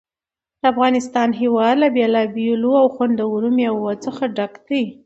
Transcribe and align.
د 0.59 0.61
افغانستان 0.73 1.29
هېواد 1.41 1.73
له 1.83 1.87
بېلابېلو 1.95 2.71
او 2.81 2.87
خوندورو 2.95 3.49
مېوو 3.57 3.91
څخه 4.05 4.23
پوره 4.27 4.33
ډک 4.35 4.53
دی. 4.67 4.83